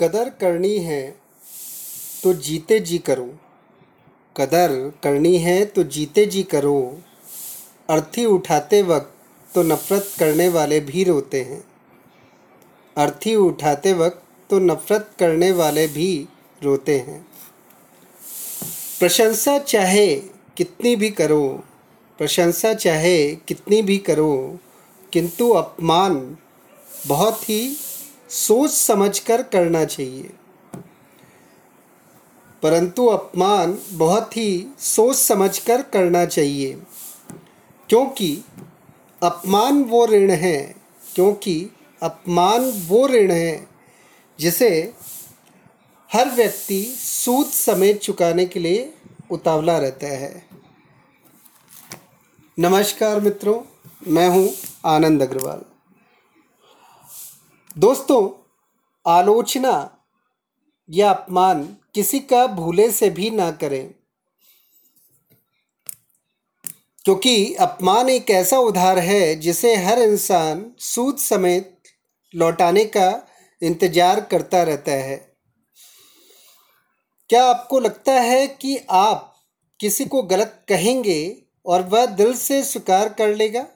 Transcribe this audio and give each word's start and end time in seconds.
कदर 0.00 0.28
करनी 0.28 0.78
है 0.78 1.16
तो 2.22 2.34
जीते 2.34 2.80
जी 2.80 2.98
करो। 2.98 3.38
कदर 4.36 4.92
करनी 5.02 5.38
है 5.38 5.64
तो 5.64 5.84
जीते 5.84 6.26
जी 6.26 6.42
करो। 6.42 7.02
अर्थी 7.90 8.24
उठाते 8.24 8.82
वक्त 8.82 9.14
तो 9.54 9.62
नफ़रत 9.62 10.10
करने 10.18 10.48
वाले 10.48 10.80
भी 10.80 11.04
रोते 11.04 11.42
हैं। 11.42 11.64
अर्थी 12.96 13.34
उठाते 13.36 13.92
वक्त 13.92 14.22
तो 14.50 14.58
नफ़रत 14.58 15.10
करने 15.18 15.52
वाले 15.52 15.86
भी 15.86 16.28
रोते 16.62 16.98
हैं। 16.98 17.26
प्रशंसा 18.98 19.58
चाहे 19.58 20.16
कितनी 20.56 20.96
भी 20.96 21.10
करो। 21.10 21.64
प्रशंसा 22.18 22.74
चाहे 22.74 23.34
कितनी 23.34 23.82
भी 23.82 23.98
करो। 23.98 24.58
किंतु 25.12 25.50
अपमान 25.50 26.36
बहुत 27.06 27.50
ही 27.50 27.76
सोच 28.30 28.70
समझकर 28.70 29.42
करना 29.42 29.84
चाहिए। 29.84 30.30
परंतु 32.62 33.06
अपमान 33.06 33.78
बहुत 33.90 34.36
ही 34.36 34.66
सोच 34.78 35.16
समझकर 35.16 35.82
करना 35.82 36.24
चाहिए, 36.24 36.72
क्योंकि 37.88 38.44
अपमान 39.22 39.82
वो 39.82 40.06
ऋण 40.06 40.30
है, 40.30 40.74
क्योंकि 41.14 41.70
अपमान 42.02 42.70
वो 42.86 43.06
ऋण 43.06 43.30
है, 43.30 43.68
जिसे 44.38 44.94
हर 46.10 46.30
व्यक्ति 46.30 46.82
सूद 46.98 47.46
समेत 47.46 48.00
चुकाने 48.00 48.46
के 48.46 48.60
लिए 48.60 48.92
उतावला 49.30 49.78
रहता 49.78 50.06
है। 50.06 50.46
नमस्कार 52.58 53.20
मित्रों, 53.20 53.60
मैं 54.06 54.28
हूँ 54.28 54.50
आनंद 54.86 55.22
अग्रवाल। 55.22 55.64
दोस्तों, 57.78 58.30
आलोचना 59.06 60.04
या 60.90 61.10
अपमान 61.10 61.76
किसी 61.94 62.20
का 62.20 62.46
भूले 62.46 62.90
से 62.90 63.10
भी 63.10 63.30
ना 63.30 63.50
करें। 63.50 63.94
क्योंकि 67.04 67.54
अपमान 67.54 68.08
एक 68.08 68.30
ऐसा 68.30 68.58
उधार 68.58 68.98
है 68.98 69.34
जिसे 69.34 69.76
हर 69.76 69.98
इंसान 69.98 70.72
सूद 70.78 71.16
समेत 71.16 71.82
लौटाने 72.34 72.84
का 72.84 73.26
इंतज़ार 73.62 74.20
करता 74.20 74.62
रहता 74.62 74.92
है। 74.92 75.16
क्या 77.28 77.44
आपको 77.44 77.80
लगता 77.80 78.12
है 78.12 78.46
कि 78.46 78.76
आप 78.90 79.34
किसी 79.80 80.04
को 80.04 80.22
गलत 80.22 80.64
कहेंगे 80.68 81.42
और 81.66 81.82
वह 81.82 82.06
दिल 82.06 82.34
से 82.34 82.64
स्वीकार 82.64 83.08
कर 83.08 83.34
लेगा? 83.34 83.66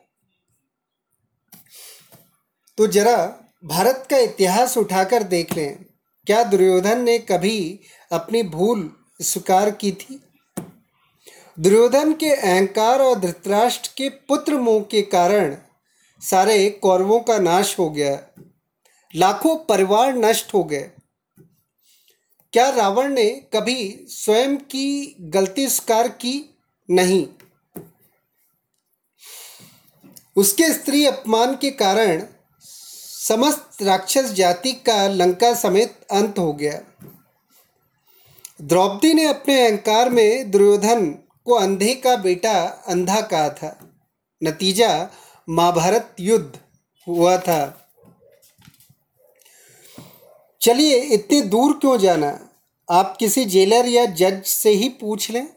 तो 2.77 2.86
जरा 2.86 3.39
भारत 3.62 4.06
का 4.10 4.16
इतिहास 4.18 4.77
उठाकर 4.77 5.22
देख 5.22 5.52
लें, 5.56 5.84
क्या 6.27 6.42
दुर्योधन 6.42 7.02
ने 7.02 7.18
कभी 7.18 7.80
अपनी 8.12 8.42
भूल 8.42 8.91
स्वीकार 9.22 9.70
की 9.70 9.92
थी? 9.92 10.20
दुर्योधन 11.58 12.12
के 12.12 12.30
अहंकार 12.30 13.00
और 13.00 13.18
धृतराष्ट्र 13.20 13.90
के 13.96 14.08
पुत्र 14.28 14.58
मोह 14.58 14.83
के 14.83 15.02
कारण 15.02 15.56
सारे 16.22 16.70
कौरवों 16.83 17.20
का 17.20 17.38
नाश 17.38 17.78
हो 17.78 17.88
गया, 17.90 18.18
लाखों 19.14 19.56
परिवार 19.64 20.14
नष्ट 20.16 20.55
हो 20.55 20.64
गए। 20.64 20.90
क्या 22.52 22.68
रावण 22.70 23.12
ने 23.12 23.28
कभी 23.52 24.06
स्वयं 24.08 24.56
की 24.56 25.16
गलती 25.20 25.68
स्वीकार 25.68 26.08
की? 26.08 26.34
नहीं। 26.88 27.27
उसके 30.36 30.72
स्त्री 30.72 31.06
अपमान 31.06 31.55
के 31.55 31.70
कारण 31.70 32.22
समस्त 33.28 33.83
राक्षस 33.83 34.33
जाति 34.33 34.73
का 34.73 35.09
लंका 35.09 35.55
समेत 35.55 36.06
अंत 36.11 36.39
हो 36.39 36.53
गया। 36.53 36.81
द्रौपदी 38.62 39.14
ने 39.14 39.27
अपने 39.27 39.67
अहंकार 39.67 40.11
में 40.11 40.51
दुर्योधन 40.51 41.11
को 41.45 41.55
अंधे 41.55 41.95
का 41.95 42.17
बेटा 42.17 42.85
अंधा 42.89 43.20
कहा 43.20 43.51
था। 43.51 43.91
नतीजा, 44.45 45.08
महाभारत 45.48 46.17
युद्ध 46.20 46.58
हुआ 47.08 47.39
था। 47.39 47.91
चलिए, 50.61 50.96
इतनी 50.96 51.41
दूर 51.41 51.73
क्यों 51.73 51.98
जाना? 51.98 52.48
आप 52.91 53.17
किसी 53.17 53.45
जेलर 53.45 53.86
या 53.86 54.07
जज 54.07 54.42
से 54.45 54.70
ही 54.70 54.89
पूछ 54.89 55.30
लें 55.30 55.48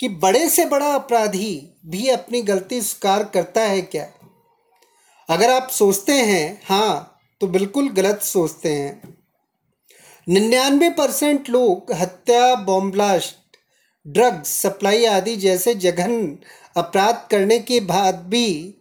कि 0.00 0.08
बड़े 0.08 0.48
से 0.48 0.64
बड़ा 0.64 0.94
अपराधी 0.94 1.80
भी 1.86 2.08
अपनी 2.08 2.42
गलती 2.42 2.82
स्वीकार 2.82 3.24
करता 3.24 3.60
है 3.60 3.82
क्या? 3.82 4.12
अगर 5.30 5.50
आप 5.50 5.68
सोचते 5.70 6.12
हैं 6.12 6.62
हाँ 6.64 7.20
तो 7.40 7.46
बिल्कुल 7.46 7.88
गलत 7.88 8.22
सोचते 8.22 8.72
हैं। 8.72 9.18
निन्यानवे 10.28 10.90
परसेंट 10.90 11.48
लोग 11.50 11.92
हत्या 11.92 12.54
बॉम्ब 12.54 12.92
ब्लास्ट 12.92 13.36
ड्रग्स, 14.06 14.48
सप्लाई 14.48 15.04
आदि 15.04 15.36
जैसे 15.36 15.74
जघन 15.74 16.38
अपराध 16.76 17.28
करने 17.30 17.58
के 17.58 17.80
बाद 17.80 18.14
भी 18.14 18.74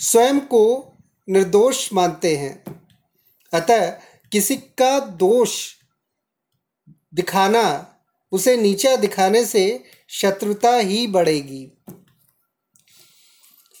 स्वयं 0.00 0.40
को 0.40 0.92
निर्दोष 1.28 1.92
मानते 1.92 2.36
हैं। 2.36 2.64
अतः 3.52 3.86
किसी 4.32 4.56
का 4.56 4.98
दोष 5.00 5.74
दिखाना, 7.14 7.96
उसे 8.32 8.56
नीचा 8.56 8.96
दिखाने 8.96 9.44
से 9.44 9.84
शत्रुता 10.08 10.76
ही 10.76 11.06
बढ़ेगी। 11.06 11.64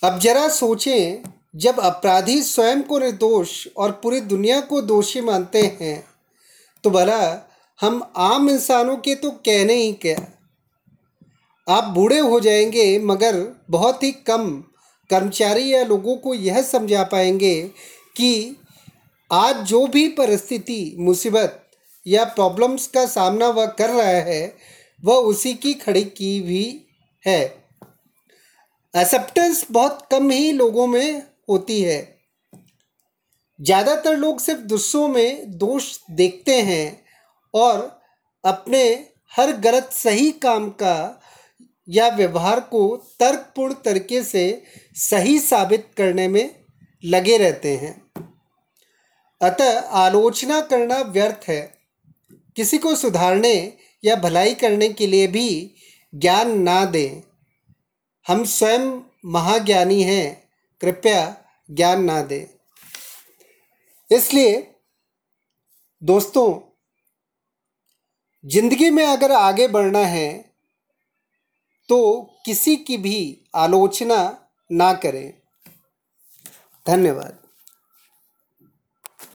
अब 0.02 0.18
जरा 0.18 0.48
सोचें 0.48 1.31
जब 1.56 1.80
अपराधी 1.80 2.42
स्वयं 2.42 2.82
को 2.82 2.98
निर्दोष 2.98 3.66
और 3.76 3.92
पूरी 3.92 4.20
दुनिया 4.20 4.60
को 4.60 4.80
दोषी 4.82 5.20
मानते 5.20 5.78
हैं 5.80 6.04
तो 6.84 6.90
भला 6.90 7.50
हम 7.80 8.12
आम 8.16 8.48
इंसानों 8.50 8.96
के 8.96 9.14
तो 9.14 9.30
कहने 9.30 9.74
ही 9.74 9.92
क्या? 9.92 10.16
आप 11.68 11.84
बूढ़े 11.84 12.18
हो 12.18 12.40
जाएँगे, 12.40 12.98
मगर 12.98 13.62
बहुत 13.70 14.02
ही 14.02 14.12
कम 14.12 14.64
कर्मचारी 15.10 15.74
या 15.74 15.84
लोगों 15.84 16.16
को 16.16 16.34
यह 16.34 16.62
समझा 16.62 17.02
पाएँगे 17.02 17.62
कि 18.16 18.56
आज 19.32 19.56
जो 19.56 19.86
भी 19.86 20.08
परिस्थिति, 20.08 20.96
मुसीबत 20.98 21.62
या 22.06 22.24
प्रॉब्लम्स 22.24 22.86
का 22.86 23.06
सामना 23.06 23.48
वह 23.48 23.66
कर 23.66 23.90
रहा 23.90 24.06
है, 24.06 24.56
वह 25.04 25.14
उसी 25.14 25.54
की 25.54 25.74
खड़ी 25.74 26.04
की 26.04 26.40
भी 26.40 26.86
है। 27.26 27.42
एक्सेप्टेंस 28.96 29.66
बहुत 29.70 30.06
कम 30.10 30.30
ही 30.30 30.52
लोगों 30.52 30.86
में 30.86 31.31
होती 31.52 31.80
है। 31.82 32.00
ज़्यादातर 33.58 34.16
लोग 34.16 34.40
सिर्फ़ 34.40 34.60
दूसरों 34.60 35.08
में 35.08 35.58
दोष 35.58 35.98
देखते 36.10 36.60
हैं 36.62 36.86
और 37.54 38.00
अपने 38.44 38.82
हर 39.32 39.52
गलत 39.56 39.90
सही 39.92 40.30
काम 40.30 40.68
का 40.70 41.20
या 41.88 42.08
व्यवहार 42.08 42.60
को 42.60 42.96
तर्कपूर्ण 43.20 43.74
तरीके 43.74 44.22
से 44.22 44.62
सही 44.94 45.38
साबित 45.38 45.88
करने 45.96 46.28
में 46.28 46.54
लगे 47.04 47.36
रहते 47.36 47.76
हैं। 47.76 47.94
अतः 49.40 49.78
आलोचना 49.98 50.60
करना 50.60 51.00
व्यर्थ 51.00 51.48
है। 51.48 51.60
किसी 52.56 52.78
को 52.78 52.94
सुधारने 52.94 53.54
या 54.04 54.16
भलाई 54.16 54.54
करने 54.54 54.88
के 54.88 55.06
लिए 55.06 55.26
भी 55.26 55.74
ज्ञान 56.12 56.58
ना 56.62 56.84
दें। 56.84 57.22
हम 58.26 58.44
स्वयं 58.44 58.90
महाज्ञानी 59.24 60.02
हैं। 60.02 60.42
कृपया 60.80 61.41
ज्ञान 61.72 62.04
ना 62.04 62.20
दे। 62.22 62.38
इसलिए 64.10 64.56
दोस्तों, 66.02 66.48
ज़िंदगी 68.44 68.90
में 68.90 69.04
अगर 69.06 69.32
आगे 69.32 69.68
बढ़ना 69.68 70.04
है 70.06 70.30
तो 71.88 71.98
किसी 72.46 72.76
की 72.78 72.96
भी 72.96 73.18
आलोचना 73.54 74.18
ना 74.70 74.92
करें। 74.94 75.32
धन्यवाद। 76.86 77.38